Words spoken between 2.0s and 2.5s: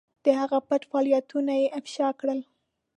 کړل.